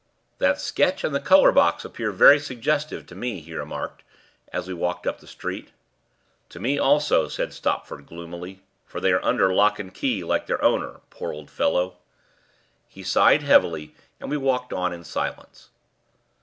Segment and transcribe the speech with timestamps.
[0.39, 4.03] "That sketch and the colour box appear very suggestive to me," he remarked,
[4.51, 5.69] as we walked up the street.
[6.49, 10.63] "To me also," said Stopford gloomily, "for they are under lock and key, like their
[10.63, 11.97] owner, poor old fellow."
[12.87, 15.69] He sighed heavily, and we walked on in silence.